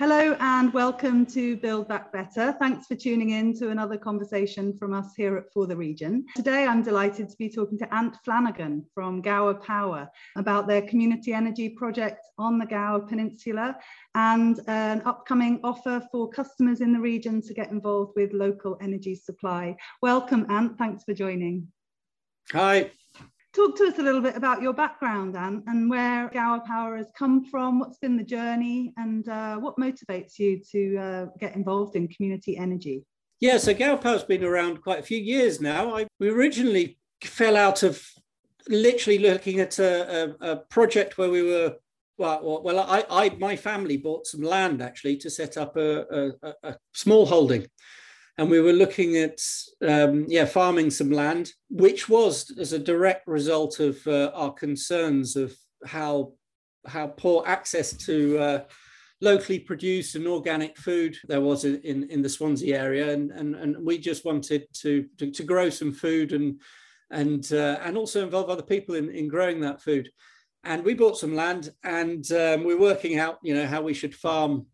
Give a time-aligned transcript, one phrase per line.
[0.00, 2.56] Hello and welcome to Build Back Better.
[2.58, 6.24] Thanks for tuning in to another conversation from us here at For the Region.
[6.34, 11.34] Today I'm delighted to be talking to Ant Flanagan from Gower Power about their community
[11.34, 13.76] energy project on the Gower Peninsula
[14.14, 19.14] and an upcoming offer for customers in the region to get involved with local energy
[19.14, 19.76] supply.
[20.00, 21.68] Welcome Ant, thanks for joining.
[22.52, 22.90] Hi,
[23.52, 27.10] Talk to us a little bit about your background, Ant, and where Gower Power has
[27.18, 31.96] come from, what's been the journey, and uh, what motivates you to uh, get involved
[31.96, 33.04] in community energy?
[33.40, 35.96] Yeah, so Gower Power's been around quite a few years now.
[35.96, 38.00] I, we originally fell out of
[38.68, 41.74] literally looking at a, a, a project where we were
[42.18, 46.54] well, well, I, I, my family bought some land actually to set up a, a,
[46.62, 47.66] a small holding,
[48.40, 49.38] and we were looking at
[49.86, 55.36] um, yeah farming some land, which was as a direct result of uh, our concerns
[55.36, 56.32] of how
[56.86, 58.64] how poor access to uh,
[59.20, 63.76] locally produced and organic food there was in, in the Swansea area, and, and, and
[63.84, 66.62] we just wanted to, to, to grow some food and
[67.10, 70.08] and uh, and also involve other people in, in growing that food.
[70.64, 74.14] And we bought some land, and um, we're working out, you know, how we should
[74.14, 74.66] farm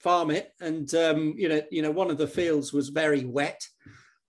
[0.00, 3.60] farm it, and um, you know, you know, one of the fields was very wet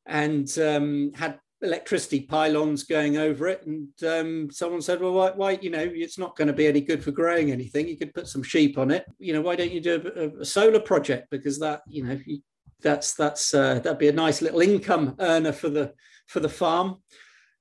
[0.06, 3.66] and um, had electricity pylons going over it.
[3.66, 6.82] And um, someone said, "Well, why, why, You know, it's not going to be any
[6.82, 7.88] good for growing anything.
[7.88, 9.06] You could put some sheep on it.
[9.20, 11.30] You know, why don't you do a, a solar project?
[11.30, 12.40] Because that, you know, you,
[12.82, 15.94] that's that's uh, that'd be a nice little income earner for the
[16.28, 16.98] for the farm."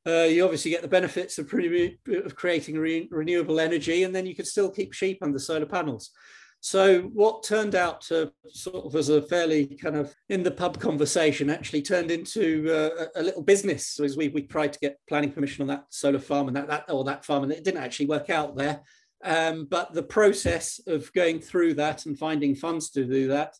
[0.06, 4.36] Uh, you obviously get the benefits of, of creating re renewable energy, and then you
[4.36, 6.12] could still keep sheep under solar panels.
[6.60, 10.80] So what turned out to sort of as a fairly kind of in the pub
[10.80, 14.00] conversation actually turned into uh, a, little business.
[14.00, 16.90] As we we tried to get planning permission on that solar farm and that that
[16.90, 18.80] or that farm, and it didn't actually work out there.
[19.24, 23.54] Um, but the process of going through that and finding funds to do that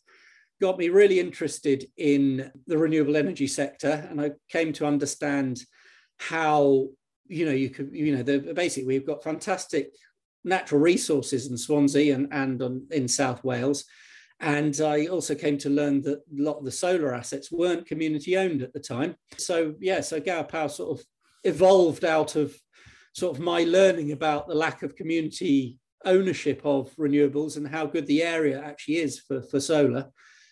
[0.59, 5.61] got me really interested in the renewable energy sector, and I came to understand
[6.17, 6.87] how
[7.27, 9.93] you know you could you know the, basically we've got fantastic
[10.43, 13.85] natural resources in Swansea and, and on, in South Wales.
[14.39, 18.37] And I also came to learn that a lot of the solar assets weren't community
[18.37, 19.15] owned at the time.
[19.37, 21.05] So, yeah, so Gower Power sort of
[21.43, 22.55] evolved out of
[23.13, 28.05] sort of my learning about the lack of community ownership of renewables and how good
[28.05, 30.05] the area actually is for, for solar.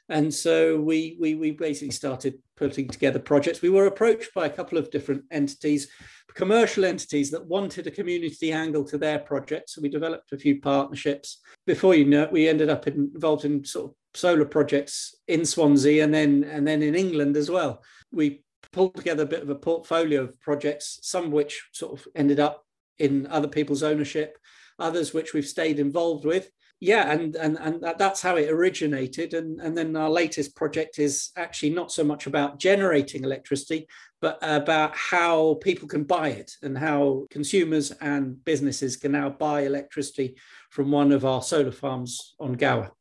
[0.09, 3.61] And so we, we, we basically started putting together projects.
[3.61, 5.89] We were approached by a couple of different entities,
[6.33, 9.75] commercial entities that wanted a community angle to their projects.
[9.75, 11.41] So we developed a few partnerships.
[11.65, 16.03] Before you know it, we ended up involved in sort of solar projects in Swansea
[16.03, 17.83] and then and then in England as well.
[18.11, 22.39] We pulled together a bit of a portfolio of projects, some which sort of ended
[22.39, 22.65] up
[22.99, 24.37] in other people's ownership,
[24.79, 26.49] others which we've stayed involved with
[26.85, 29.33] yeah, and and and that's how it originated.
[29.33, 33.87] And and then our latest project is actually not so much about generating electricity,
[34.21, 39.61] but about how people can buy it and how consumers and businesses can now buy
[39.61, 40.35] electricity
[40.69, 42.91] from one of our solar farms on Gower.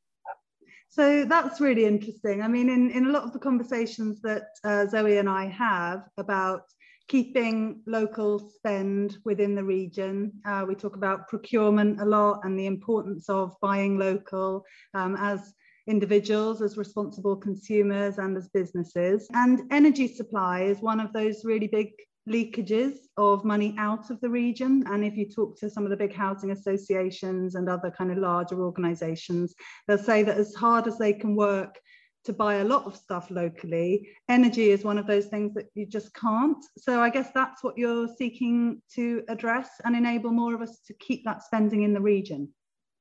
[0.88, 2.40] So that's really interesting.
[2.40, 6.04] I mean, in, in a lot of the conversations that uh, Zoe and I have
[6.16, 6.62] about
[7.08, 10.32] keeping local spend within the region.
[10.44, 15.52] Uh, we talk about procurement a lot and the importance of buying local um, as
[15.86, 19.28] individuals, as responsible consumers and as businesses.
[19.34, 21.90] And energy supply is one of those really big
[22.28, 24.82] leakages of money out of the region.
[24.86, 28.18] And if you talk to some of the big housing associations and other kind of
[28.18, 29.54] larger organizations,
[29.86, 31.78] they'll say that as hard as they can work
[32.24, 35.86] to buy a lot of stuff locally, energy is one of those things that you
[35.86, 36.64] just can't.
[36.78, 40.94] So I guess that's what you're seeking to address and enable more of us to
[40.94, 42.48] keep that spending in the region.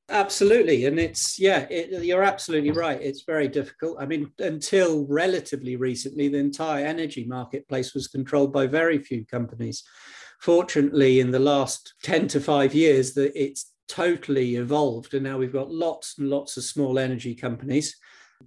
[0.09, 0.85] Absolutely.
[0.85, 3.01] And it's, yeah, it, you're absolutely right.
[3.01, 3.97] It's very difficult.
[3.99, 9.83] I mean, until relatively recently, the entire energy marketplace was controlled by very few companies.
[10.41, 15.13] Fortunately, in the last 10 to five years, that it's totally evolved.
[15.13, 17.95] And now we've got lots and lots of small energy companies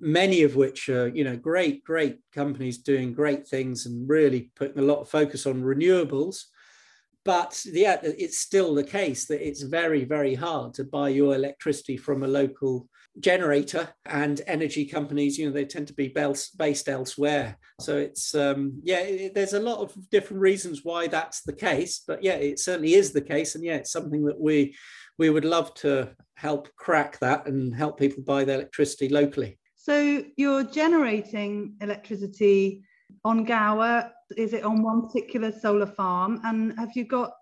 [0.00, 4.78] many of which are you know great great companies doing great things and really putting
[4.78, 6.44] a lot of focus on renewables.
[7.24, 11.96] But yeah it's still the case that it's very very hard to buy your electricity
[11.96, 12.88] from a local
[13.18, 16.08] generator and energy companies you know they tend to be
[16.58, 17.58] based elsewhere.
[17.80, 22.02] So it's um yeah it, there's a lot of different reasons why that's the case
[22.06, 23.54] but yeah it certainly is the case.
[23.54, 24.76] And yeah it's something that we
[25.18, 30.24] we would love to help crack that and help people buy their electricity locally so
[30.36, 32.82] you're generating electricity
[33.24, 34.10] on Gower.
[34.36, 36.40] Is it on one particular solar farm?
[36.42, 37.34] And have you got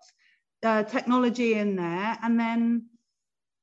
[0.61, 2.19] uh, technology in there?
[2.21, 2.85] And then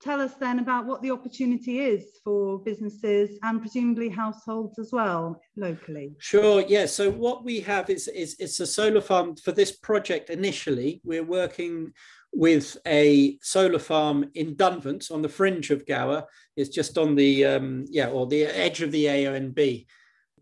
[0.03, 5.41] tell us then about what the opportunity is for businesses and presumably households as well
[5.55, 6.17] locally?
[6.19, 6.87] Sure, yeah.
[6.87, 11.01] So what we have is, is it's a solar farm for this project initially.
[11.05, 11.93] We're working
[12.33, 16.25] with a solar farm in Dunvant on the fringe of Gower.
[16.57, 19.87] It's just on the um, yeah, or the edge of the AONB.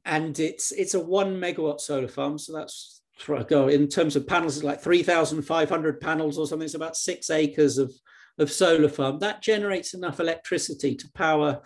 [0.05, 2.39] And it's it's a one megawatt solar farm.
[2.39, 3.03] So that's
[3.49, 6.65] go in terms of panels, it's like 3,500 panels or something.
[6.65, 7.93] It's about six acres of
[8.39, 11.61] of solar farm, that generates enough electricity to power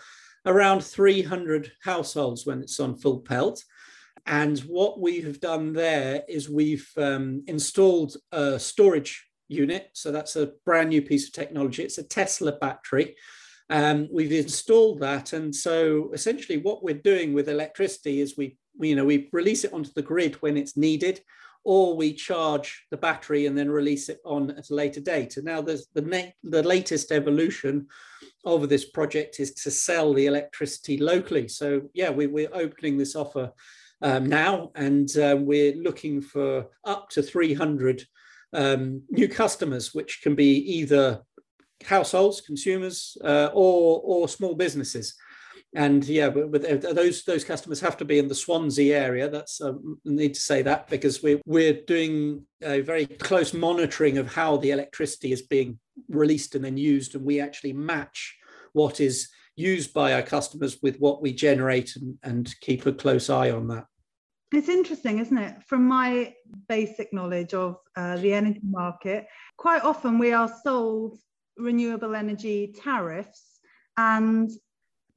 [0.45, 3.63] around 300 households when it's on full pelt.
[4.27, 9.91] And what we have done there is we've um, installed a storage unit.
[9.93, 11.83] So that's a brand new piece of technology.
[11.83, 13.17] It's a Tesla battery.
[13.71, 15.33] Um, we've installed that.
[15.33, 19.65] And so essentially what we're doing with electricity is we, we, you know, we release
[19.65, 21.21] it onto the grid when it's needed
[21.65, 25.39] or we charge the battery and then release it on at a later date.
[25.39, 27.87] And now there's the, the latest evolution
[28.45, 31.49] of this project is to sell the electricity locally.
[31.49, 33.51] So yeah, we, we're opening this offer
[34.03, 38.05] um, now and um, we're looking for up to 300
[38.55, 41.23] um, new customers, which can be either
[41.85, 45.15] households, consumers, uh, or, or small businesses
[45.75, 49.29] and yeah, but, those those customers have to be in the Swansea area.
[49.29, 49.73] That's I
[50.05, 54.71] need to say that because we we're doing a very close monitoring of how the
[54.71, 58.37] electricity is being released and then used, and we actually match
[58.73, 63.29] what is used by our customers with what we generate and, and keep a close
[63.29, 63.87] eye on that.
[64.53, 65.63] It's interesting, isn't it?
[65.65, 66.35] From my
[66.69, 69.27] basic knowledge of uh, the energy market,
[69.57, 71.19] quite often we are sold
[71.57, 73.59] renewable energy tariffs
[73.97, 74.51] and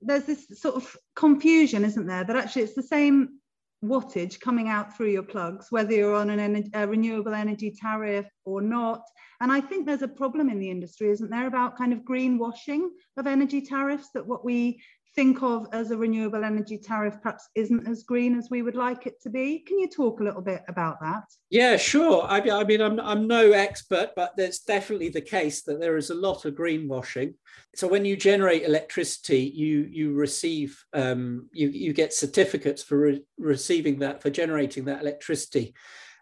[0.02, 2.24] there's this sort of confusion, isn't there?
[2.24, 3.40] That actually it's the same
[3.84, 8.62] wattage coming out through your plugs, whether you're on an a renewable energy tariff or
[8.62, 9.02] not.
[9.40, 12.88] And I think there's a problem in the industry, isn't there, about kind of greenwashing
[13.18, 14.82] of energy tariffs, that what we
[15.18, 19.08] think of as a renewable energy tariff perhaps isn't as green as we would like
[19.08, 19.58] it to be.
[19.58, 21.24] Can you talk a little bit about that?
[21.50, 22.24] Yeah, sure.
[22.30, 26.12] I, I mean, I'm, I'm no expert, but there's definitely the case that there is
[26.12, 27.34] a lot of greenwashing.
[27.76, 33.24] So when you generate electricity, you you receive um, you you get certificates for re-
[33.40, 35.74] receiving that for generating that electricity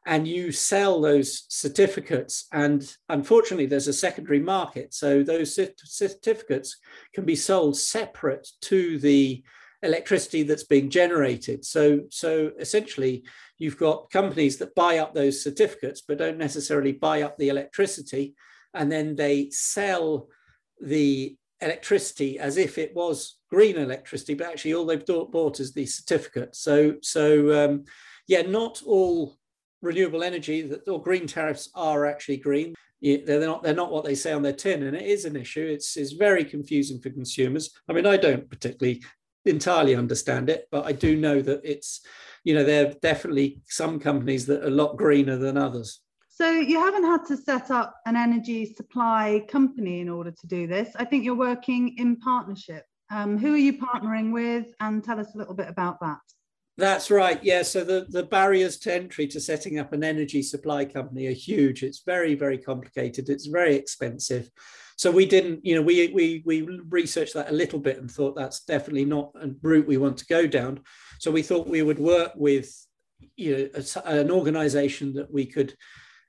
[0.06, 2.46] and you sell those certificates.
[2.52, 4.94] And unfortunately, there's a secondary market.
[4.94, 6.78] So those certificates
[7.14, 9.44] can be sold separate to the
[9.82, 11.66] electricity that's being generated.
[11.66, 13.24] So, so essentially,
[13.58, 18.36] you've got companies that buy up those certificates, but don't necessarily buy up the electricity.
[18.74, 20.28] And then they sell
[20.82, 25.86] the electricity as if it was green electricity, but actually all they've bought is the
[25.86, 26.56] certificate.
[26.56, 27.86] So, so um,
[28.28, 29.38] yeah, not all
[29.86, 32.74] renewable energy that or green tariffs are actually green.
[33.02, 35.66] They're not they're not what they say on their tin, and it is an issue.
[35.66, 37.72] It's it's very confusing for consumers.
[37.88, 39.04] I mean, I don't particularly
[39.46, 42.02] entirely understand it, but I do know that it's
[42.44, 46.02] you know there are definitely some companies that are a lot greener than others.
[46.30, 50.68] So you haven't had to set up an energy supply company in order to do
[50.68, 50.90] this.
[50.98, 52.84] I think you're working in partnership.
[53.10, 54.74] Um, who are you partnering with?
[54.82, 56.20] And tell us a little bit about that.
[56.78, 57.42] That's right.
[57.42, 57.62] Yeah.
[57.62, 61.84] So the, the barriers to entry to setting up an energy supply company are huge.
[61.84, 63.30] It's very, very complicated.
[63.30, 64.50] It's very expensive.
[64.98, 68.36] So we didn't, you know, we we we researched that a little bit and thought
[68.36, 70.82] that's definitely not a route we want to go down.
[71.20, 72.74] So we thought we would work with,
[73.36, 75.76] you know, a, an organisation that we could,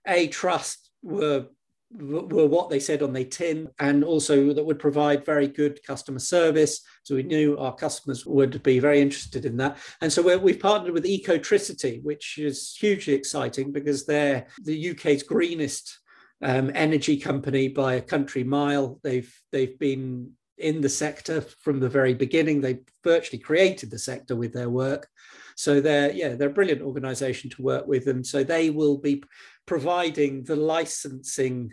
[0.07, 1.47] a trust were
[1.93, 6.19] were what they said on their tin and also that would provide very good customer
[6.19, 6.81] service.
[7.05, 9.78] So we knew our customers would be very interested in that.
[10.00, 15.99] And so we've partnered with ecotricity which is hugely exciting because they're the uk's greenest
[16.43, 19.00] um, energy company by a country mile.
[19.02, 24.35] They've they've been in the sector from the very beginning they virtually created the sector
[24.35, 25.07] with their work
[25.55, 29.23] so they're yeah they're a brilliant organization to work with and so they will be
[29.67, 31.73] providing the licensing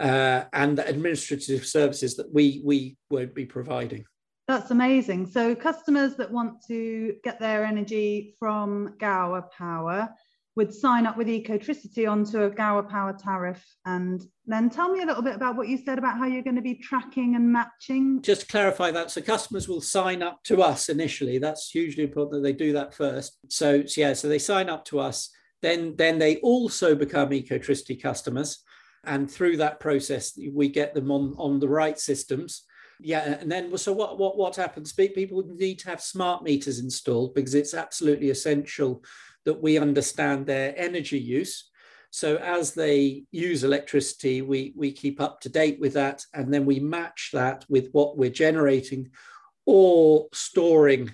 [0.00, 4.04] uh, and the administrative services that we we won't be providing.
[4.48, 5.26] That's amazing.
[5.26, 10.10] So customers that want to get their energy from Gower Power
[10.56, 13.64] would sign up with Ecotricity onto a Gower Power tariff.
[13.84, 16.56] And then tell me a little bit about what you said about how you're going
[16.56, 18.22] to be tracking and matching.
[18.22, 21.38] Just to clarify that, so customers will sign up to us initially.
[21.38, 23.36] That's hugely important that they do that first.
[23.48, 25.30] So, yeah, so they sign up to us
[25.62, 28.62] then, then they also become Ecotricity customers.
[29.04, 32.64] And through that process, we get them on, on the right systems.
[33.00, 34.92] Yeah, and then so what what what happens?
[34.92, 39.02] People need to have smart meters installed because it's absolutely essential
[39.44, 41.70] that we understand their energy use.
[42.10, 46.64] So as they use electricity, we, we keep up to date with that, and then
[46.64, 49.10] we match that with what we're generating
[49.66, 51.10] or storing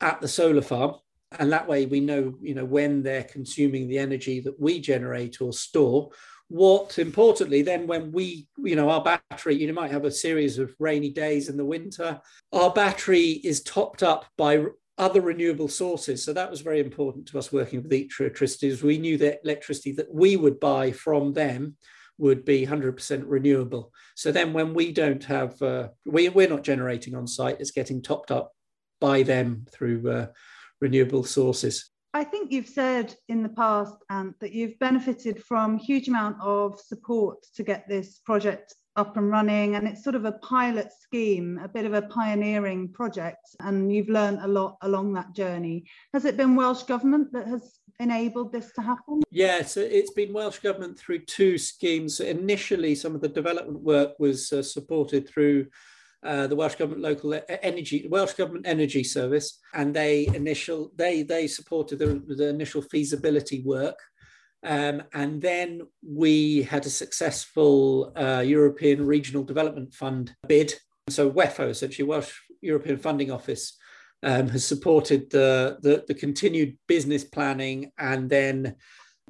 [0.00, 0.96] at the solar farm.
[1.38, 5.40] And that way we know, you know, when they're consuming the energy that we generate
[5.40, 6.10] or store.
[6.48, 10.74] What importantly, then when we, you know, our battery, you might have a series of
[10.78, 12.20] rainy days in the winter,
[12.52, 14.64] our battery is topped up by
[14.98, 16.24] other renewable sources.
[16.24, 18.68] So that was very important to us working with Ecotricity.
[18.68, 21.76] Is we knew that electricity that we would buy from them
[22.18, 23.92] would be 100% renewable.
[24.14, 28.00] So then when we don't have, uh, we, we're not generating on site, it's getting
[28.00, 28.52] topped up
[29.00, 30.26] by them through uh,
[30.80, 31.90] renewable sources.
[32.14, 36.80] I think you've said in the past, and that you've benefited from huge amount of
[36.80, 41.60] support to get this project up and running and it's sort of a pilot scheme
[41.62, 45.84] a bit of a pioneering project and you've learned a lot along that journey.
[46.12, 49.22] Has it been welsh government that has enabled this to happen?
[49.30, 52.20] Yes it's been welsh government through two schemes.
[52.20, 55.66] Initially some of the development work was uh, supported through
[56.22, 61.46] uh, the Welsh Government Local Energy, Welsh Government Energy Service, and they initial they they
[61.46, 63.98] supported the, the initial feasibility work,
[64.66, 70.74] um, and then we had a successful uh, European Regional Development Fund bid.
[71.08, 73.78] So WEFO, essentially Welsh European Funding Office,
[74.24, 78.74] um, has supported the, the, the continued business planning and then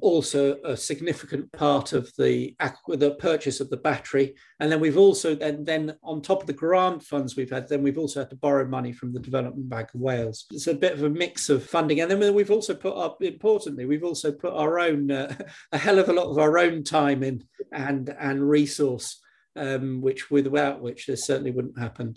[0.01, 2.55] also a significant part of the
[2.87, 6.53] the purchase of the battery and then we've also then then on top of the
[6.53, 9.91] grant funds we've had then we've also had to borrow money from the development bank
[9.95, 12.95] of wales it's a bit of a mix of funding and then we've also put
[12.95, 15.35] up importantly we've also put our own uh,
[15.71, 19.19] a hell of a lot of our own time in and and resource
[19.55, 22.15] um, which without which this certainly wouldn't happen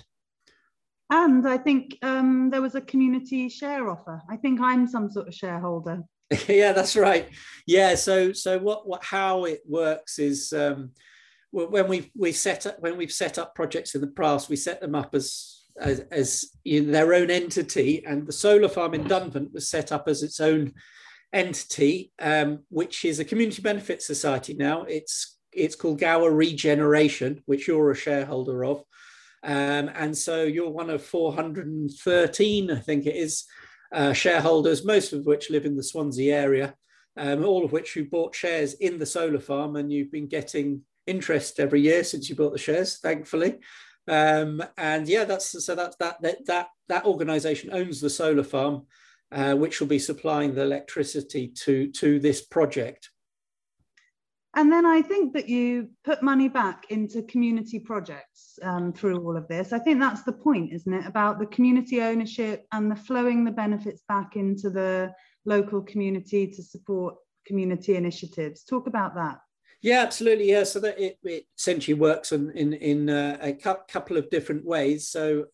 [1.13, 4.23] and I think um, there was a community share offer.
[4.31, 6.05] I think I'm some sort of shareholder.
[6.49, 7.29] yeah, that's right.
[7.67, 10.91] Yeah, so so what what how it works is um,
[11.51, 14.81] when we we set up when we've set up projects in the past, we set
[14.81, 19.53] them up as as, as in their own entity, and the solar farm in Dunvant
[19.53, 20.73] was set up as its own
[21.33, 24.85] entity, um, which is a community benefit society now.
[24.85, 28.85] It's it's called Gower Regeneration, which you're a shareholder of.
[29.43, 33.45] Um, and so you're one of 413, I think it is,
[33.93, 36.75] uh, shareholders, most of which live in the Swansea area,
[37.17, 40.83] um, all of which who bought shares in the solar farm, and you've been getting
[41.07, 43.59] interest every year since you bought the shares, thankfully.
[44.09, 48.87] Um, and yeah, that's so that's that that that that organisation owns the solar farm,
[49.33, 53.11] uh, which will be supplying the electricity to to this project.
[54.57, 59.37] And then I think that you put money back into community projects um, through all
[59.37, 59.73] of this.
[59.73, 61.07] I think that's the point, isn't it?
[61.07, 65.13] About the community ownership and the flowing the benefits back into the
[65.45, 67.15] local community to support
[67.47, 68.65] community initiatives.
[68.65, 69.39] Talk about that.
[69.83, 70.51] Yeah, absolutely.
[70.51, 74.65] Yeah, so that it, it essentially works in in, in uh, a couple of different
[74.65, 75.09] ways.
[75.09, 75.47] So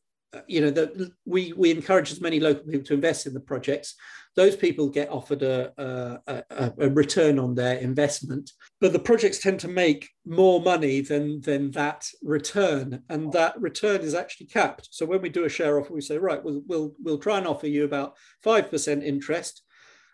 [0.47, 3.95] you know that we we encourage as many local people to invest in the projects
[4.37, 8.52] those people get offered a, a, a, a, return on their investment.
[8.83, 13.02] But the projects tend to make more money than, than that return.
[13.09, 14.88] And that return is actually capped.
[14.90, 17.47] So when we do a share offer, we say, right, we'll, we'll, we'll try and
[17.47, 18.14] offer you about
[18.45, 19.62] 5% interest.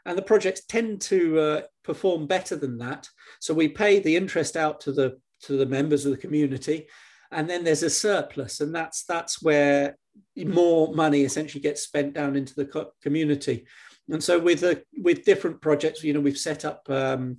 [0.06, 3.08] And the projects tend to uh, perform better than that.
[3.40, 6.86] So we pay the interest out to the, to the members of the community.
[7.32, 8.60] And then there's a surplus.
[8.60, 9.96] And that's, that's where
[10.36, 13.66] more money essentially gets spent down into the community.
[14.10, 17.38] And so with a, with different projects, you know, we've set up um,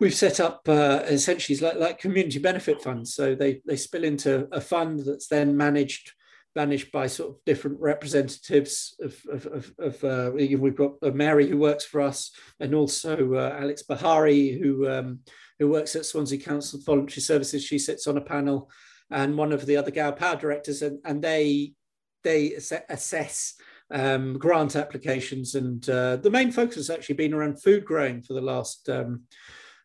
[0.00, 3.14] we've set up uh, essentially like, like community benefit funds.
[3.14, 6.12] So they they spill into a fund that's then managed
[6.56, 11.56] managed by sort of different representatives of, of, of, of uh, we've got Mary who
[11.56, 15.20] works for us and also uh, Alex Bahari who um,
[15.58, 17.64] who works at Swansea Council Voluntary Services.
[17.64, 18.70] She sits on a panel
[19.10, 21.74] and one of the other Gower Power directors and, and they
[22.22, 22.52] they
[22.88, 23.54] assess
[23.90, 28.34] um, grant applications, and uh, the main focus has actually been around food growing for
[28.34, 29.22] the last um,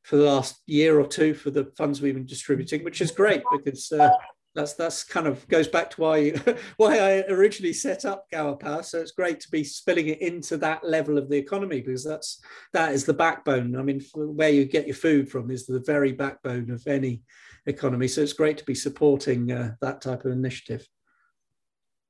[0.04, 3.42] for the last year or two for the funds we've been distributing, which is great
[3.52, 4.12] because uh,
[4.54, 6.30] that's that's kind of goes back to why
[6.78, 8.84] why I originally set up Gower Power.
[8.84, 12.42] So it's great to be spilling it into that level of the economy because that's
[12.74, 13.76] that is the backbone.
[13.76, 17.22] I mean, where you get your food from is the very backbone of any
[17.66, 18.08] economy.
[18.08, 20.88] So it's great to be supporting uh, that type of initiative.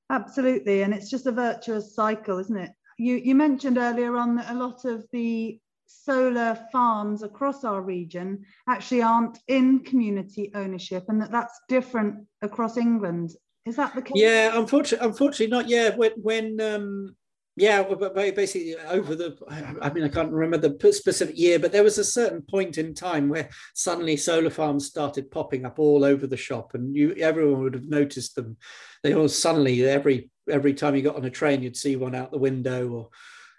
[0.09, 2.71] Absolutely, and it's just a virtuous cycle, isn't it?
[2.97, 8.43] You, you mentioned earlier on that a lot of the solar farms across our region
[8.67, 13.31] actually aren't in community ownership and that that's different across England.
[13.65, 14.13] Is that the case?
[14.15, 15.67] Yeah, unfortunately, unfortunately not.
[15.67, 17.15] Yeah, when when um,
[17.57, 19.37] yeah, but basically over the,
[19.81, 22.93] I mean, I can't remember the specific year, but there was a certain point in
[22.93, 27.63] time where suddenly solar farms started popping up all over the shop, and you everyone
[27.63, 28.57] would have noticed them.
[29.03, 32.31] They all suddenly every every time you got on a train, you'd see one out
[32.31, 33.09] the window, or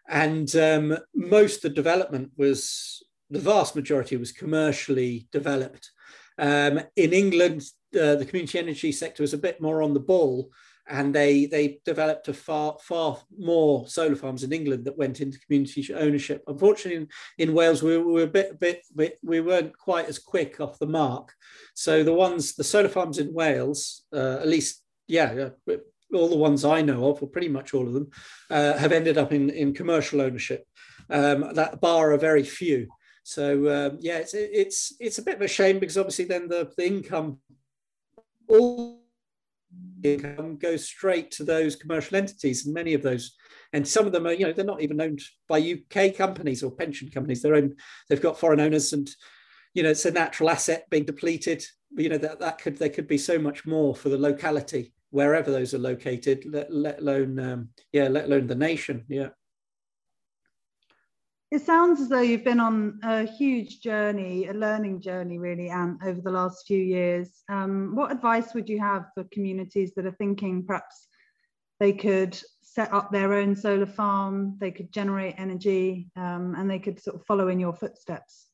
[0.07, 5.91] and um, most of the development was the vast majority was commercially developed.
[6.38, 7.62] Um, in England,
[7.95, 10.50] uh, the community energy sector was a bit more on the ball
[10.88, 15.40] and they they developed a far far more solar farms in England that went into
[15.40, 16.43] community ownership.
[16.47, 20.19] Unfortunately, in, in Wales, we, we were a bit, bit, bit we weren't quite as
[20.19, 21.33] quick off the mark.
[21.75, 25.50] So the ones the solar farms in Wales, uh, at least yeah,
[26.12, 28.11] all the ones I know of, or pretty much all of them,
[28.50, 30.64] uh, have ended up in in commercial ownership.
[31.11, 32.88] Um, that bar are very few.
[33.25, 36.71] So um, yeah, it's it's it's a bit of a shame because obviously then the,
[36.76, 37.40] the income
[38.49, 39.03] all
[40.03, 43.35] income goes straight to those commercial entities, and many of those,
[43.73, 46.71] and some of them are, you know, they're not even owned by UK companies or
[46.71, 47.43] pension companies.
[47.43, 49.09] They're owned, they've got foreign owners, and
[49.75, 51.65] you know, it's a natural asset being depleted.
[51.97, 55.50] You know, that that could there could be so much more for the locality wherever
[55.50, 59.05] those are located, let, let alone, um, yeah, let alone the nation.
[59.09, 59.29] Yeah.
[61.53, 66.00] It sounds as though you've been on a huge journey, a learning journey, really, Ant,
[66.05, 67.31] over the last few years.
[67.49, 71.07] Um, what advice would you have for communities that are thinking perhaps
[71.79, 76.81] they could set up their own solar farm, they could generate energy, um, and they
[76.81, 78.47] could sort of follow in your footsteps?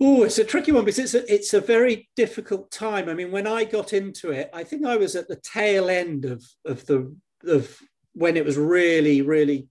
[0.00, 3.08] Oh, it's a tricky one because it's a, it's a very difficult time.
[3.08, 6.26] I mean, when I got into it, I think I was at the tail end
[6.26, 7.76] of of the of
[8.12, 9.68] when it was really, really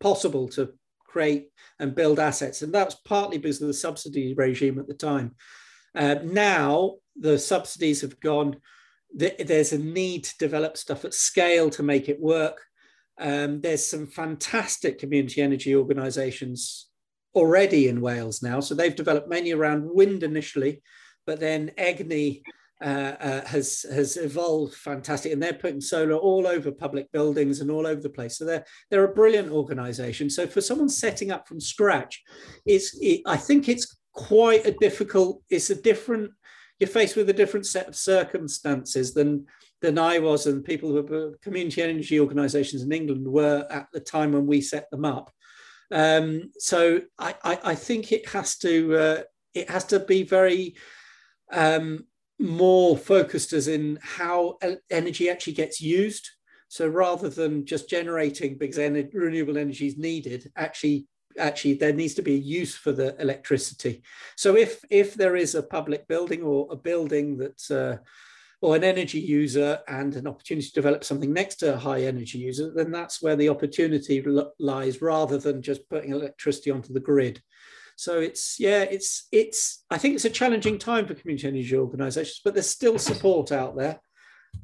[0.00, 0.72] possible to
[1.12, 2.62] create and build assets.
[2.62, 5.34] And that's partly because of the subsidy regime at the time.
[5.94, 8.56] Uh, now the subsidies have gone,
[9.14, 12.62] there's a need to develop stuff at scale to make it work.
[13.20, 16.88] Um, there's some fantastic community energy organizations
[17.34, 18.60] already in Wales now.
[18.60, 20.82] So they've developed many around wind initially,
[21.26, 22.42] but then EGNI
[22.82, 27.70] uh, uh, has has evolved fantastic, and they're putting solar all over public buildings and
[27.70, 28.36] all over the place.
[28.38, 30.28] So they're they're a brilliant organisation.
[30.28, 32.22] So for someone setting up from scratch,
[32.66, 35.42] it's it, I think it's quite a difficult.
[35.48, 36.32] It's a different.
[36.80, 39.46] You're faced with a different set of circumstances than
[39.80, 44.00] than I was, and people who were community energy organisations in England were at the
[44.00, 45.30] time when we set them up.
[45.92, 50.76] Um, so I, I, I, think it has to uh, it has to be very
[51.52, 52.06] um,
[52.42, 54.58] more focused as in how
[54.90, 56.28] energy actually gets used.
[56.68, 61.06] So rather than just generating because renewable energy is needed, actually
[61.38, 64.02] actually there needs to be a use for the electricity.
[64.36, 67.98] So if if there is a public building or a building that's uh,
[68.60, 72.38] or an energy user and an opportunity to develop something next to a high energy
[72.38, 74.24] user, then that's where the opportunity
[74.60, 77.42] lies rather than just putting electricity onto the grid.
[78.02, 82.40] So it's yeah, it's it's I think it's a challenging time for community energy organisations,
[82.44, 84.00] but there's still support out there.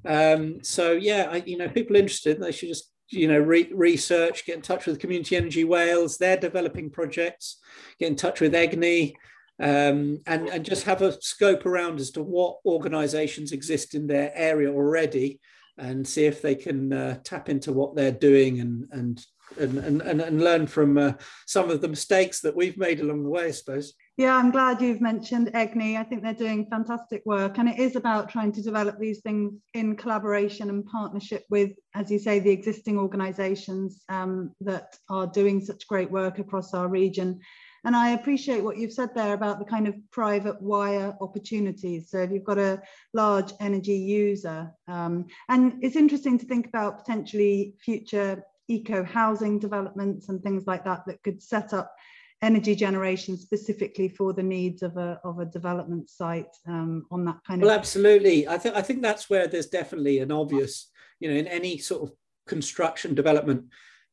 [0.05, 4.45] Um, so yeah, I, you know, people interested, they should just you know re- research,
[4.45, 6.19] get in touch with Community Energy Wales.
[6.19, 7.59] They're developing projects.
[8.01, 9.15] Get in touch with EGNI.
[9.61, 14.31] Um, and, and just have a scope around as to what organizations exist in their
[14.37, 15.41] area already
[15.77, 19.27] and see if they can uh, tap into what they're doing and, and
[19.59, 21.13] and, and, and learn from uh,
[21.47, 23.95] some of the mistakes that we've made along the way, I suppose.
[24.17, 25.97] Yeah, I'm glad you've mentioned EGNI.
[25.97, 29.55] I think they're doing fantastic work, and it is about trying to develop these things
[29.75, 35.61] in collaboration and partnership with, as you say, the existing organisations um, that are doing
[35.61, 37.41] such great work across our region.
[37.85, 42.11] And I appreciate what you've said there about the kind of private wire opportunities.
[42.11, 42.83] So if you've got a
[43.15, 50.29] large energy user, um, and it's interesting to think about potentially future eco housing developments
[50.29, 51.95] and things like that that could set up
[52.41, 57.39] energy generation specifically for the needs of a, of a development site um, on that
[57.47, 58.47] kind of well absolutely.
[58.47, 62.03] I think i think that's where there's definitely an obvious you know in any sort
[62.03, 62.15] of
[62.47, 63.65] construction development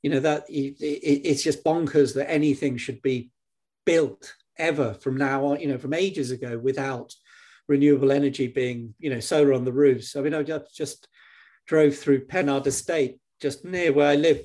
[0.02, 3.32] you know that it, it, it's just bonkers that anything should be
[3.86, 7.14] built ever from now on you know from ages ago without
[7.68, 10.16] renewable energy being you know solar on the roofs.
[10.16, 11.08] I mean i just, just
[11.68, 14.42] drove through Penarth Estate just near where I live.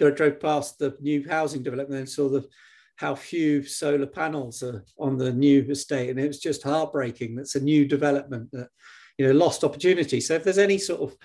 [0.00, 2.48] I drove past the new housing development and saw the
[2.96, 7.36] how few solar panels are on the new estate, and it was just heartbreaking.
[7.36, 8.68] That's a new development that
[9.18, 10.20] you know lost opportunity.
[10.22, 11.16] So if there's any sort of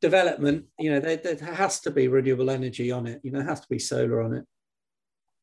[0.00, 3.20] development, you know, there, there has to be renewable energy on it.
[3.24, 4.44] You know, has to be solar on it.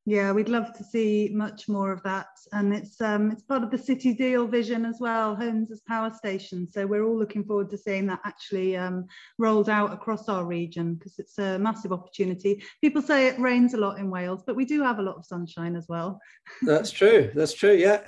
[0.08, 3.72] Yeah, we'd love to see much more of that, and it's um, it's part of
[3.72, 6.74] the City Deal vision as well, homes as power stations.
[6.74, 9.08] So we're all looking forward to seeing that actually um,
[9.40, 12.64] rolled out across our region because it's a massive opportunity.
[12.82, 15.26] People say it rains a lot in Wales, but we do have a lot of
[15.26, 16.22] sunshine as well.
[16.62, 17.32] That's true.
[17.34, 17.74] That's true.
[17.74, 18.02] Yeah,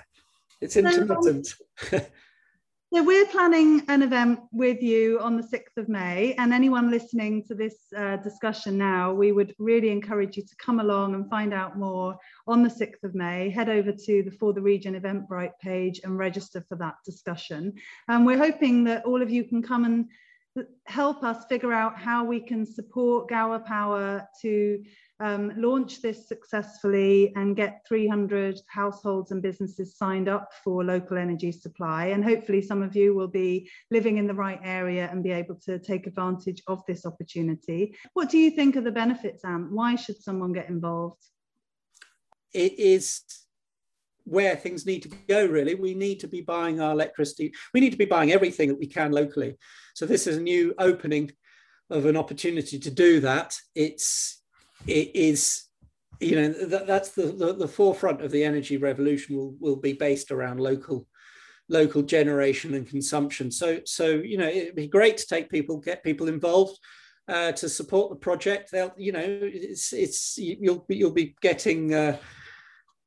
[0.61, 1.47] it's intermittent.
[1.47, 2.03] So, um,
[2.93, 7.43] So we're planning an event with you on the 6th of May and anyone listening
[7.47, 11.53] to this uh, discussion now, we would really encourage you to come along and find
[11.53, 13.49] out more on the 6th of May.
[13.49, 17.73] Head over to the For the Region Eventbrite page and register for that discussion.
[18.07, 20.07] And we're hoping that all of you can come and
[20.85, 24.81] help us figure out how we can support Gower Power to
[25.19, 31.51] um, launch this successfully and get 300 households and businesses signed up for local energy
[31.51, 32.07] supply.
[32.07, 35.55] And hopefully some of you will be living in the right area and be able
[35.65, 37.95] to take advantage of this opportunity.
[38.13, 39.71] What do you think are the benefits, Ant?
[39.71, 41.23] Why should someone get involved?
[42.53, 43.23] It is
[44.27, 47.91] where things need to go really we need to be buying our electricity we need
[47.91, 49.55] to be buying everything that we can locally
[49.95, 51.31] so this is a new opening
[51.89, 54.36] of an opportunity to do that it's
[54.85, 55.63] it is
[56.19, 59.93] you know that, that's the, the, the forefront of the energy revolution will will be
[59.93, 61.07] based around local
[61.69, 63.51] local generation and consumption.
[63.51, 66.79] So so you know it'd be great to take people get people involved
[67.27, 68.71] uh, to support the project.
[68.71, 72.17] They'll you know it's it's you'll be you'll be getting uh,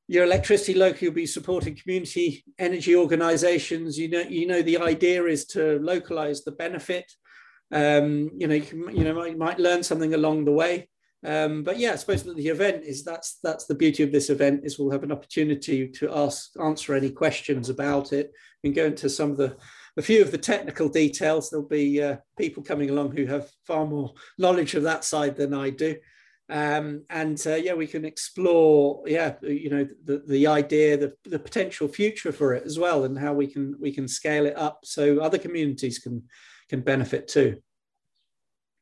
[0.09, 3.98] your electricity local you'll be supporting community energy organizations.
[3.98, 7.11] You know you know the idea is to localize the benefit.
[7.72, 10.88] Um, you know you, can, you know you might learn something along the way
[11.24, 14.30] um, but yeah, I suppose that the event is that's that's the beauty of this
[14.30, 18.33] event is we'll have an opportunity to ask answer any questions about it
[18.64, 19.56] and go into some of the
[19.96, 21.50] a few of the technical details.
[21.50, 25.52] There'll be uh, people coming along who have far more knowledge of that side than
[25.52, 25.96] I do.
[26.48, 31.38] Um, and uh, yeah, we can explore, yeah, you know, the, the idea, the, the
[31.38, 34.80] potential future for it as well, and how we can we can scale it up
[34.85, 36.24] so other communities can
[36.68, 37.61] can benefit too.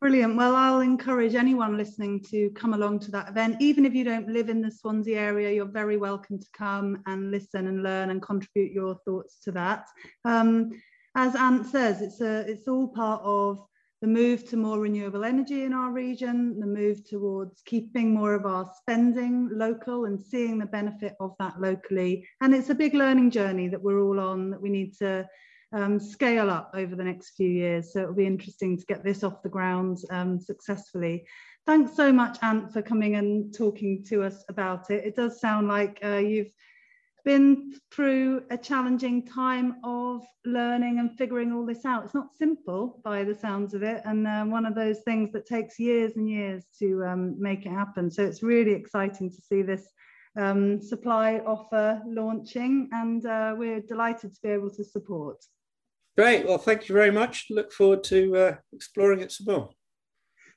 [0.01, 0.37] Brilliant.
[0.37, 3.57] Well, I'll encourage anyone listening to come along to that event.
[3.59, 7.33] Even if you don't live in the Swansea area, you're very welcome to come and
[7.33, 9.87] listen and learn and contribute your thoughts to that.
[10.25, 10.71] Um,
[11.17, 13.67] as Ant says, it's, a, it's all part of
[14.01, 18.47] the move to more renewable energy in our region, the move towards keeping more of
[18.47, 22.25] our spending local and seeing the benefit of that locally.
[22.41, 25.29] And it's a big learning journey that we're all on that we need to
[25.73, 27.93] um, scale up over the next few years.
[27.93, 31.27] So it'll be interesting to get this off the ground um, successfully.
[31.67, 35.05] Thanks so much, Ant, for coming and talking to us about it.
[35.05, 36.51] It does sound like uh, you've
[37.25, 42.05] been through a challenging time of learning and figuring all this out.
[42.07, 45.45] It's not simple by the sounds of it, and uh, one of those things that
[45.45, 48.11] takes years and years to um, make it happen.
[48.11, 49.87] So it's really exciting to see this
[50.39, 55.45] um, supply offer launching, and uh, we're delighted to be able to support.
[56.19, 56.45] Great.
[56.45, 57.47] Well, thank you very much.
[57.49, 59.71] Look forward to uh, exploring it some more.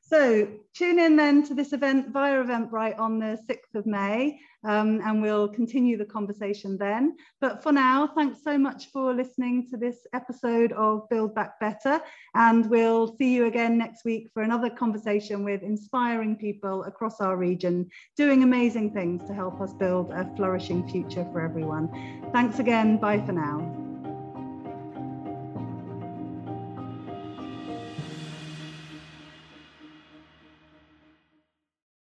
[0.02, 5.02] So tune in then to this event via Eventbrite on the 6th of May, um,
[5.06, 7.16] and we'll continue the conversation then.
[7.40, 12.02] But for now, thanks so much for listening to this episode of Build Back Better,
[12.34, 17.38] and we'll see you again next week for another conversation with inspiring people across our
[17.38, 21.88] region, doing amazing things to help us build a flourishing future for everyone.
[22.34, 22.98] Thanks again.
[22.98, 23.81] Bye for now.